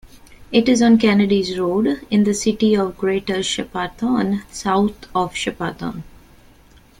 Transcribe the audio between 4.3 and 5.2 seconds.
south